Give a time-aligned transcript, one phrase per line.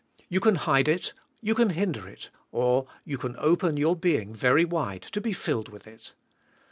[0.29, 4.65] You can hide it, you can hinder it, or, you can open your being very
[4.65, 6.13] wide to be filled with it.